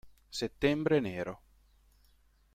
[0.29, 1.37] Settembre Nero